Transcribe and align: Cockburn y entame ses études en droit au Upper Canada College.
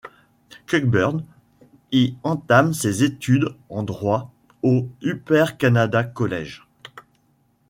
Cockburn 0.65 1.23
y 1.91 2.15
entame 2.23 2.73
ses 2.73 3.03
études 3.03 3.49
en 3.69 3.83
droit 3.83 4.33
au 4.63 4.89
Upper 5.03 5.45
Canada 5.59 6.03
College. 6.03 6.63